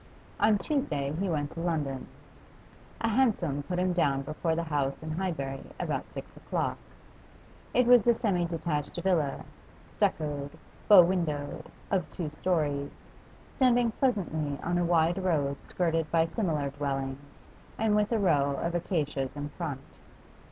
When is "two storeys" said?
12.09-12.89